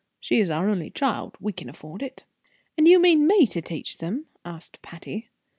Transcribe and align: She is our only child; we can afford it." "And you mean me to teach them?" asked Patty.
She 0.19 0.39
is 0.39 0.49
our 0.49 0.67
only 0.67 0.89
child; 0.89 1.37
we 1.39 1.53
can 1.53 1.69
afford 1.69 2.01
it." 2.01 2.23
"And 2.75 2.87
you 2.87 2.99
mean 2.99 3.27
me 3.27 3.45
to 3.45 3.61
teach 3.61 3.99
them?" 3.99 4.25
asked 4.43 4.81
Patty. 4.81 5.29